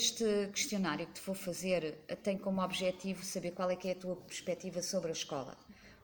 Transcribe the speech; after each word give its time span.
este 0.00 0.48
questionário 0.50 1.06
que 1.06 1.12
te 1.12 1.20
vou 1.20 1.34
fazer 1.34 1.98
tem 2.22 2.38
como 2.38 2.62
objetivo 2.62 3.22
saber 3.22 3.50
qual 3.50 3.70
é 3.70 3.76
que 3.76 3.88
é 3.88 3.92
a 3.92 3.94
tua 3.94 4.16
perspectiva 4.16 4.80
sobre 4.80 5.10
a 5.10 5.12
escola. 5.12 5.54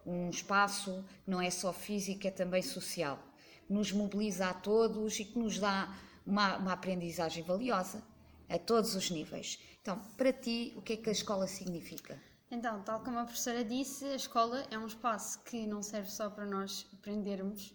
Um 0.05 0.29
espaço 0.29 1.03
que 1.25 1.31
não 1.31 1.41
é 1.41 1.51
só 1.51 1.73
físico, 1.73 2.27
é 2.27 2.31
também 2.31 2.63
social, 2.63 3.19
que 3.67 3.73
nos 3.73 3.93
mobiliza 3.93 4.49
a 4.49 4.55
todos 4.55 5.19
e 5.19 5.25
que 5.25 5.39
nos 5.39 5.59
dá 5.59 5.97
uma, 6.27 6.59
uma 6.59 6.73
aprendizagem 6.75 7.43
valiosa 7.43 8.03
a 8.51 8.59
todos 8.59 8.95
os 8.95 9.11
níveis. 9.11 9.59
Então, 9.81 9.99
para 10.15 10.31
ti, 10.31 10.75
o 10.77 10.83
que 10.83 10.93
é 10.93 10.97
que 10.99 11.09
a 11.09 11.13
escola 11.13 11.47
significa? 11.47 12.21
Então, 12.51 12.83
tal 12.83 13.01
como 13.01 13.19
a 13.19 13.25
professora 13.25 13.65
disse, 13.65 14.05
a 14.05 14.17
escola 14.17 14.63
é 14.71 14.79
um 14.79 14.87
espaço 14.87 15.43
que 15.43 15.67
não 15.67 15.83
serve 15.83 16.11
só 16.11 16.29
para 16.29 16.45
nós 16.45 16.87
aprendermos 16.93 17.75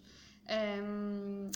um, 0.84 1.50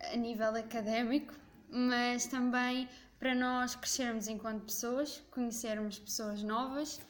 a 0.00 0.16
nível 0.16 0.54
académico, 0.54 1.34
mas 1.68 2.26
também 2.26 2.88
para 3.22 3.36
nós 3.36 3.76
crescermos 3.76 4.26
enquanto 4.26 4.64
pessoas, 4.64 5.22
conhecermos 5.30 5.96
pessoas 5.96 6.42
novas 6.42 7.00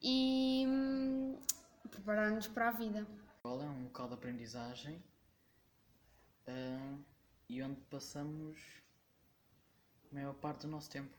e 0.00 0.64
hum, 0.66 1.36
preparar-nos 1.90 2.46
para 2.46 2.68
a 2.68 2.70
vida. 2.70 3.00
A 3.00 3.36
escola 3.36 3.64
é 3.64 3.68
um 3.68 3.84
local 3.84 4.08
de 4.08 4.14
aprendizagem 4.14 4.94
uh, 6.48 6.98
e 7.50 7.62
onde 7.62 7.78
passamos 7.82 8.58
a 10.10 10.14
maior 10.14 10.32
parte 10.36 10.62
do 10.62 10.68
nosso 10.68 10.88
tempo. 10.88 11.14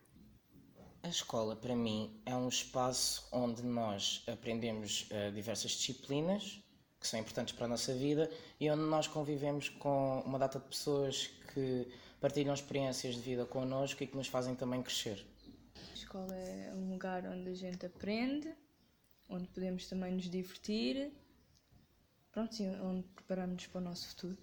A 1.03 1.09
escola, 1.09 1.55
para 1.55 1.75
mim, 1.75 2.19
é 2.25 2.35
um 2.35 2.49
espaço 2.49 3.27
onde 3.31 3.61
nós 3.61 4.23
aprendemos 4.27 5.07
uh, 5.11 5.31
diversas 5.31 5.73
disciplinas 5.73 6.59
que 6.99 7.07
são 7.07 7.19
importantes 7.19 7.53
para 7.53 7.65
a 7.65 7.69
nossa 7.69 7.93
vida 7.93 8.27
e 8.59 8.67
onde 8.71 8.81
nós 8.81 9.05
convivemos 9.05 9.69
com 9.69 10.21
uma 10.25 10.39
data 10.39 10.57
de 10.57 10.65
pessoas 10.65 11.27
que 11.53 11.87
partilham 12.19 12.53
experiências 12.53 13.15
de 13.15 13.21
vida 13.21 13.45
connosco 13.45 14.03
e 14.03 14.07
que 14.07 14.15
nos 14.15 14.27
fazem 14.27 14.55
também 14.55 14.81
crescer. 14.81 15.25
A 15.91 15.93
escola 15.93 16.35
é 16.35 16.73
um 16.75 16.91
lugar 16.91 17.25
onde 17.25 17.49
a 17.49 17.53
gente 17.53 17.85
aprende, 17.85 18.53
onde 19.29 19.47
podemos 19.47 19.87
também 19.87 20.13
nos 20.13 20.29
divertir, 20.29 21.11
pronto, 22.31 22.55
sim, 22.55 22.69
onde 22.81 23.03
preparamos-nos 23.15 23.67
para 23.67 23.79
o 23.79 23.83
nosso 23.83 24.07
futuro. 24.09 24.37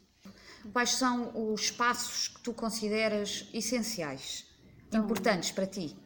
Quais 0.72 0.90
são 0.90 1.52
os 1.52 1.70
passos 1.70 2.28
que 2.28 2.42
tu 2.42 2.52
consideras 2.52 3.48
essenciais, 3.52 4.46
então, 4.88 5.04
importantes 5.04 5.52
para 5.52 5.66
ti? 5.66 5.96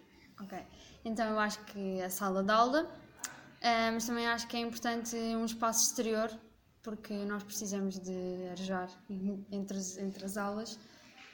Ok, 0.41 0.59
então 1.05 1.27
eu 1.31 1.39
acho 1.39 1.65
que 1.67 2.01
a 2.03 2.11
sala 2.11 2.43
de 2.43 2.51
aula, 2.51 2.85
uh, 2.85 3.93
mas 3.93 4.07
também 4.07 4.27
acho 4.27 4.47
que 4.47 4.57
é 4.57 4.61
importante 4.61 5.17
um 5.17 5.45
espaço 5.45 5.89
exterior, 5.89 6.31
porque 6.83 7.13
nós 7.13 7.43
precisamos 7.43 7.99
de 7.99 8.49
arejar 8.51 8.91
entre, 9.51 9.79
entre 9.99 10.25
as 10.25 10.37
aulas 10.37 10.79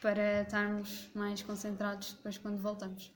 para 0.00 0.42
estarmos 0.42 1.08
mais 1.14 1.42
concentrados 1.42 2.12
depois 2.12 2.38
quando 2.38 2.58
voltamos. 2.60 3.10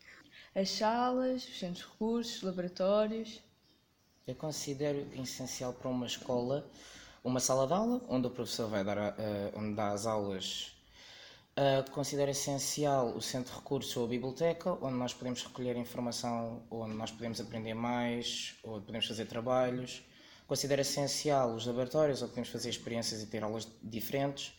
As 0.55 0.71
salas, 0.71 1.45
os 1.47 1.59
centros 1.59 1.85
de 1.85 1.93
recursos, 1.93 2.43
laboratórios. 2.43 3.41
Eu 4.27 4.35
considero 4.35 5.07
essencial 5.15 5.73
para 5.73 5.89
uma 5.89 6.07
escola 6.07 6.67
uma 7.23 7.39
sala 7.39 7.67
de 7.67 7.75
aula, 7.75 8.01
onde 8.09 8.27
o 8.29 8.31
professor 8.31 8.67
vai 8.69 8.83
dar, 8.83 8.97
uh, 8.97 9.13
onde 9.55 9.75
dá 9.75 9.91
as 9.91 10.07
aulas 10.07 10.73
Uh, 11.61 11.91
considero 11.91 12.31
essencial 12.31 13.09
o 13.09 13.21
centro 13.21 13.53
de 13.53 13.59
recursos 13.59 13.95
ou 13.97 14.05
a 14.07 14.09
biblioteca, 14.09 14.73
onde 14.81 14.95
nós 14.95 15.13
podemos 15.13 15.43
recolher 15.43 15.77
informação, 15.77 16.63
onde 16.71 16.95
nós 16.95 17.11
podemos 17.11 17.39
aprender 17.41 17.75
mais, 17.75 18.55
onde 18.65 18.87
podemos 18.87 19.07
fazer 19.07 19.27
trabalhos. 19.27 20.03
Considero 20.47 20.81
essencial 20.81 21.55
os 21.55 21.67
laboratórios, 21.67 22.23
onde 22.23 22.31
podemos 22.31 22.49
fazer 22.49 22.71
experiências 22.71 23.23
e 23.23 23.27
ter 23.27 23.43
aulas 23.43 23.69
diferentes, 23.83 24.55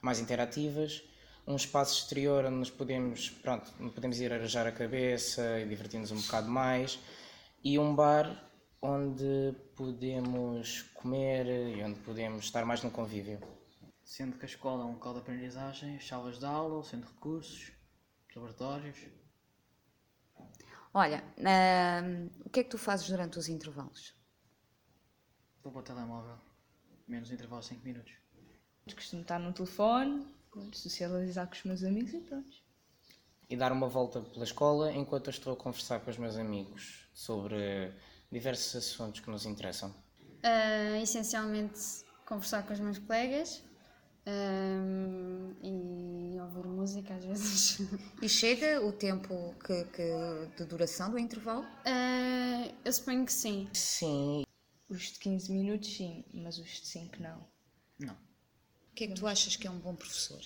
mais 0.00 0.20
interativas. 0.20 1.02
Um 1.46 1.56
espaço 1.56 1.98
exterior 1.98 2.44
onde 2.44 2.56
nos 2.56 2.70
podemos, 2.70 3.30
pronto, 3.30 3.70
podemos 3.94 4.18
ir 4.20 4.32
arejar 4.32 4.66
a 4.66 4.72
cabeça 4.72 5.60
e 5.60 5.66
divertir-nos 5.66 6.10
um 6.10 6.20
bocado 6.20 6.48
mais. 6.48 6.98
E 7.62 7.78
um 7.78 7.94
bar 7.94 8.50
onde 8.80 9.54
podemos 9.74 10.82
comer 10.94 11.46
e 11.76 11.82
onde 11.82 12.00
podemos 12.00 12.44
estar 12.44 12.64
mais 12.64 12.82
no 12.82 12.90
convívio 12.90 13.38
sendo 14.04 14.36
que 14.36 14.44
a 14.44 14.48
escola 14.48 14.82
é 14.82 14.86
um 14.86 14.92
local 14.92 15.14
de 15.14 15.20
aprendizagem, 15.20 15.96
as 15.96 16.06
salas 16.06 16.38
de 16.38 16.44
aula, 16.44 16.78
o 16.78 16.84
centro 16.84 17.08
de 17.08 17.14
recursos, 17.14 17.72
laboratórios. 18.34 18.98
Olha, 20.92 21.24
uh, 21.38 22.30
o 22.44 22.50
que 22.50 22.60
é 22.60 22.64
que 22.64 22.70
tu 22.70 22.78
fazes 22.78 23.08
durante 23.08 23.38
os 23.38 23.48
intervalos? 23.48 24.14
Vou 25.62 25.72
para 25.72 25.80
o 25.80 25.82
telemóvel, 25.82 26.38
menos 27.08 27.30
intervalos 27.30 27.64
de 27.66 27.74
5 27.74 27.84
minutos. 27.84 28.12
Costumo 28.94 29.22
estar 29.22 29.38
no 29.38 29.52
telefone, 29.52 30.28
socializar 30.72 31.46
com 31.46 31.54
os 31.54 31.64
meus 31.64 31.84
amigos 31.84 32.12
e 32.12 32.20
pronto. 32.20 32.64
E 33.48 33.56
dar 33.56 33.72
uma 33.72 33.88
volta 33.88 34.20
pela 34.20 34.44
escola 34.44 34.92
enquanto 34.92 35.26
eu 35.26 35.30
estou 35.30 35.52
a 35.52 35.56
conversar 35.56 36.00
com 36.00 36.10
os 36.10 36.16
meus 36.16 36.36
amigos 36.36 37.08
sobre 37.12 37.92
diversos 38.30 38.74
assuntos 38.76 39.20
que 39.20 39.30
nos 39.30 39.46
interessam. 39.46 39.90
Uh, 39.90 41.02
essencialmente 41.02 42.04
conversar 42.26 42.66
com 42.66 42.72
os 42.72 42.80
meus 42.80 42.98
colegas, 42.98 43.62
um, 44.26 45.54
e 45.62 46.40
ouvir 46.40 46.66
música 46.66 47.14
às 47.14 47.24
vezes. 47.24 47.78
E 48.22 48.28
chega 48.28 48.80
o 48.84 48.92
tempo 48.92 49.54
que, 49.64 49.84
que 49.84 50.56
de 50.56 50.64
duração 50.64 51.10
do 51.10 51.18
intervalo? 51.18 51.62
Uh, 51.62 52.74
eu 52.84 52.92
suponho 52.92 53.26
que 53.26 53.32
sim. 53.32 53.68
Sim. 53.74 54.44
Os 54.88 55.12
de 55.12 55.18
15 55.18 55.52
minutos, 55.52 55.94
sim, 55.94 56.24
mas 56.32 56.58
os 56.58 56.68
de 56.68 56.86
5 56.86 57.22
não. 57.22 57.46
Não. 57.98 58.16
O 58.94 58.96
que 58.96 59.02
é 59.02 59.06
que 59.08 59.14
tu 59.14 59.26
achas 59.26 59.56
que 59.56 59.66
é 59.66 59.70
um 59.72 59.80
bom 59.80 59.96
professor? 59.96 60.40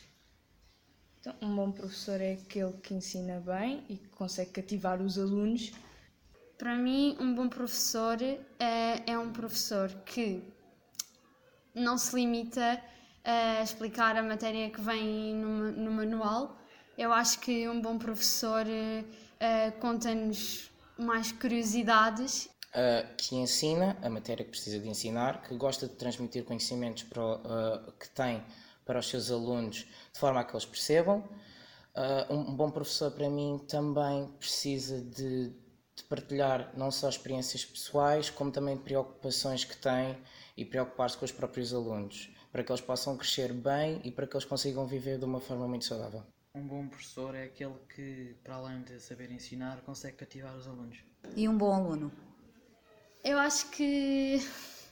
Então, 1.20 1.34
um 1.42 1.54
bom 1.54 1.70
professor 1.70 2.18
é 2.18 2.32
aquele 2.32 2.72
que 2.78 2.94
ensina 2.94 3.38
bem 3.40 3.84
e 3.90 3.98
que 3.98 4.08
consegue 4.08 4.52
cativar 4.52 5.02
os 5.02 5.18
alunos. 5.18 5.70
Para 6.56 6.74
mim, 6.74 7.14
um 7.20 7.34
bom 7.34 7.46
professor 7.46 8.16
é, 8.22 9.02
é 9.06 9.18
um 9.18 9.30
professor 9.34 9.90
que 10.06 10.42
não 11.74 11.98
se 11.98 12.16
limita 12.16 12.82
a 13.22 13.62
explicar 13.62 14.16
a 14.16 14.22
matéria 14.22 14.70
que 14.70 14.80
vem 14.80 15.34
no, 15.34 15.70
no 15.70 15.90
manual. 15.90 16.58
Eu 16.96 17.12
acho 17.12 17.40
que 17.40 17.68
um 17.68 17.82
bom 17.82 17.98
professor 17.98 18.64
uh, 18.66 19.78
conta-nos 19.78 20.70
mais 20.98 21.32
curiosidades. 21.32 22.48
Uh, 22.68 23.16
que 23.16 23.34
ensina 23.34 23.96
a 24.02 24.10
matéria 24.10 24.44
que 24.44 24.50
precisa 24.50 24.78
de 24.78 24.86
ensinar, 24.88 25.42
que 25.42 25.54
gosta 25.54 25.88
de 25.88 25.94
transmitir 25.94 26.44
conhecimentos 26.44 27.02
para, 27.04 27.22
uh, 27.24 27.92
que 27.98 28.10
tem 28.10 28.44
para 28.84 28.98
os 28.98 29.08
seus 29.08 29.30
alunos 29.30 29.86
de 30.12 30.20
forma 30.20 30.40
a 30.40 30.44
que 30.44 30.52
eles 30.52 30.66
percebam. 30.66 31.26
Uh, 31.96 32.34
um, 32.34 32.54
bom 32.54 32.70
professor, 32.70 33.10
para 33.10 33.28
mim, 33.30 33.58
também 33.66 34.28
precisa 34.38 35.00
de, 35.00 35.48
de, 35.48 36.04
partilhar 36.10 36.70
não 36.76 36.90
só 36.90 37.08
experiências 37.08 37.64
pessoais, 37.64 38.28
como 38.28 38.52
também 38.52 38.76
preocupações 38.76 39.64
que 39.64 39.76
tem 39.76 40.18
e 40.54 40.64
preocupar-se 40.64 41.16
com 41.16 41.24
os 41.24 41.32
próprios 41.32 41.72
alunos 41.72 42.30
para 42.52 42.64
que 42.64 42.72
eles 42.72 42.80
possam 42.80 43.16
crescer 43.16 43.52
bem 43.52 44.00
e 44.04 44.10
para 44.10 44.26
que 44.26 44.34
eles 44.34 44.44
consigam 44.44 44.86
viver 44.86 45.18
de 45.18 45.24
uma 45.24 45.40
forma 45.40 45.68
muito 45.68 45.84
saudável. 45.84 46.22
Um 46.54 46.66
bom 46.66 46.88
professor 46.88 47.34
é 47.34 47.44
aquele 47.44 47.74
que, 47.94 48.34
para 48.42 48.56
além 48.56 48.82
de 48.82 48.98
saber 49.00 49.30
ensinar, 49.30 49.80
consegue 49.82 50.16
cativar 50.16 50.56
os 50.56 50.66
alunos. 50.66 50.98
E 51.36 51.48
um 51.48 51.56
bom 51.56 51.72
aluno? 51.72 52.10
Eu 53.24 53.38
acho 53.38 53.70
que 53.70 54.40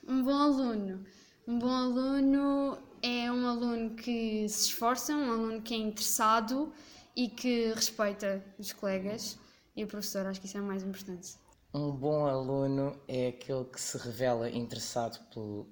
um 0.06 0.22
bom 0.22 0.36
aluno. 0.36 1.04
Um 1.46 1.58
bom 1.58 1.70
aluno 1.70 2.78
é 3.02 3.30
um 3.30 3.46
aluno 3.46 3.94
que 3.94 4.48
se 4.48 4.68
esforça, 4.68 5.14
um 5.14 5.30
aluno 5.30 5.62
que 5.62 5.74
é 5.74 5.76
interessado 5.76 6.72
e 7.14 7.28
que 7.28 7.72
respeita 7.72 8.44
os 8.58 8.72
colegas 8.72 9.38
e 9.76 9.84
o 9.84 9.86
professor. 9.86 10.26
Acho 10.26 10.40
que 10.40 10.46
isso 10.46 10.58
é 10.58 10.60
o 10.60 10.64
mais 10.64 10.82
importante. 10.82 11.36
Um 11.72 11.92
bom 11.92 12.26
aluno 12.26 12.98
é 13.06 13.28
aquele 13.28 13.64
que 13.64 13.80
se 13.80 13.96
revela 13.98 14.50
interessado 14.50 15.18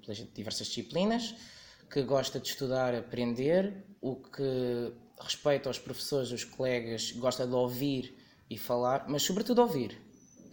pelas 0.03 0.19
diversas 0.33 0.69
disciplinas, 0.69 1.35
que 1.91 2.03
gosta 2.03 2.39
de 2.39 2.49
estudar, 2.49 2.95
aprender, 2.95 3.85
o 4.01 4.17
que 4.17 4.93
respeita 5.21 5.69
aos 5.69 5.79
professores, 5.79 6.31
os 6.31 6.45
colegas, 6.45 7.13
gosta 7.13 7.47
de 7.47 7.55
ouvir 7.55 8.17
e 8.51 8.59
falar, 8.59 9.07
mas 9.09 9.23
sobretudo 9.23 9.63
ouvir, 9.63 9.99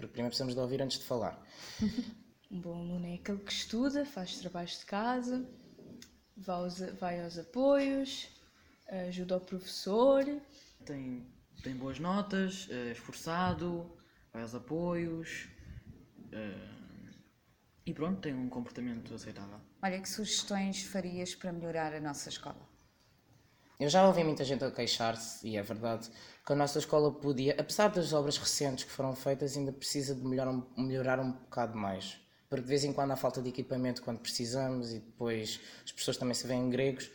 porque 0.07 0.13
primeiro 0.13 0.29
precisamos 0.29 0.53
de 0.53 0.59
ouvir 0.59 0.81
antes 0.81 0.99
de 0.99 1.05
falar. 1.05 1.41
um 2.51 2.59
bom 2.59 2.73
aluno 2.73 3.05
é 3.05 3.15
aquele 3.15 3.39
que 3.39 3.51
estuda, 3.51 4.05
faz 4.05 4.37
trabalhos 4.37 4.79
de 4.79 4.85
casa, 4.85 5.47
vai 6.37 6.55
aos, 6.55 6.79
vai 6.99 7.23
aos 7.23 7.37
apoios, 7.37 8.29
ajuda 9.07 9.37
o 9.37 9.41
professor. 9.41 10.23
Tem, 10.85 11.25
tem 11.63 11.75
boas 11.75 11.99
notas, 11.99 12.67
é 12.69 12.91
esforçado, 12.91 13.97
vai 14.33 14.41
aos 14.41 14.55
apoios. 14.55 15.47
É 16.31 16.71
e 17.85 17.93
pronto, 17.93 18.21
tem 18.21 18.33
um 18.33 18.47
comportamento 18.47 19.13
aceitável. 19.13 19.59
Olha, 19.81 19.99
que 19.99 20.07
sugestões 20.07 20.83
farias 20.83 21.33
para 21.33 21.51
melhorar 21.51 21.93
a 21.93 21.99
nossa 21.99 22.29
escola? 22.29 22.69
Eu 23.81 23.89
já 23.89 24.05
ouvi 24.07 24.23
muita 24.23 24.43
gente 24.43 24.63
a 24.63 24.69
queixar-se, 24.69 25.47
e 25.47 25.57
é 25.57 25.63
verdade, 25.63 26.07
que 26.45 26.53
a 26.53 26.55
nossa 26.55 26.77
escola 26.77 27.11
podia, 27.11 27.55
apesar 27.59 27.87
das 27.87 28.13
obras 28.13 28.37
recentes 28.37 28.83
que 28.83 28.91
foram 28.91 29.15
feitas, 29.15 29.57
ainda 29.57 29.71
precisa 29.71 30.13
de 30.13 30.21
melhorar 30.23 30.51
um, 30.51 30.63
melhorar 30.77 31.19
um 31.19 31.31
bocado 31.31 31.75
mais. 31.75 32.19
Porque 32.47 32.61
de 32.61 32.69
vez 32.69 32.83
em 32.83 32.93
quando 32.93 33.09
há 33.09 33.15
falta 33.15 33.41
de 33.41 33.49
equipamento 33.49 34.03
quando 34.03 34.19
precisamos, 34.19 34.93
e 34.93 34.99
depois 34.99 35.59
as 35.83 35.91
pessoas 35.91 36.15
também 36.15 36.35
se 36.35 36.45
veem 36.45 36.69
gregos 36.69 37.09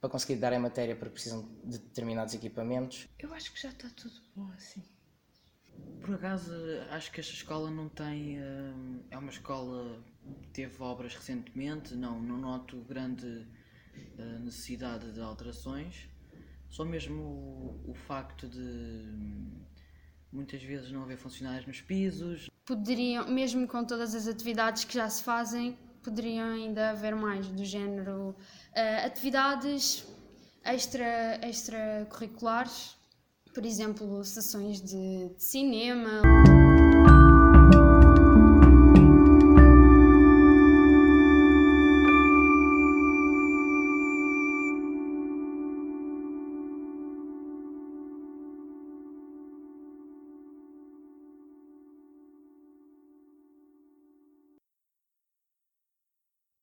para 0.00 0.08
conseguir 0.08 0.36
dar 0.36 0.54
a 0.54 0.58
matéria 0.58 0.96
porque 0.96 1.12
precisam 1.12 1.46
de 1.62 1.76
determinados 1.78 2.32
equipamentos. 2.32 3.06
Eu 3.18 3.34
acho 3.34 3.52
que 3.52 3.60
já 3.60 3.68
está 3.68 3.90
tudo 3.90 4.14
bom 4.34 4.50
assim. 4.56 4.82
Por 6.00 6.14
acaso, 6.14 6.50
acho 6.92 7.12
que 7.12 7.20
esta 7.20 7.34
escola 7.34 7.70
não 7.70 7.90
tem. 7.90 8.40
hum, 8.40 9.02
É 9.10 9.18
uma 9.18 9.30
escola 9.30 10.02
que 10.40 10.48
teve 10.48 10.82
obras 10.82 11.14
recentemente, 11.14 11.94
não, 11.94 12.18
não 12.22 12.38
noto 12.38 12.78
grande 12.84 13.46
eh, 14.18 14.38
necessidade 14.40 15.12
de 15.12 15.20
alterações. 15.20 16.08
Só 16.68 16.84
mesmo 16.84 17.22
o, 17.22 17.90
o 17.90 17.94
facto 17.94 18.48
de 18.48 18.58
hum, 18.58 19.64
muitas 20.32 20.62
vezes 20.62 20.90
não 20.90 21.02
haver 21.02 21.16
funcionários 21.16 21.66
nos 21.66 21.80
pisos. 21.80 22.50
Poderiam, 22.64 23.30
mesmo 23.30 23.66
com 23.68 23.84
todas 23.84 24.14
as 24.14 24.26
atividades 24.26 24.84
que 24.84 24.94
já 24.94 25.08
se 25.08 25.22
fazem, 25.22 25.78
poderiam 26.02 26.52
ainda 26.52 26.90
haver 26.90 27.14
mais 27.14 27.46
do 27.48 27.64
género 27.64 28.34
eh, 28.74 29.04
atividades 29.04 30.06
extra, 30.64 31.38
extracurriculares, 31.46 32.96
por 33.54 33.64
exemplo, 33.64 34.24
sessões 34.24 34.80
de, 34.80 35.28
de 35.28 35.42
cinema. 35.42 36.22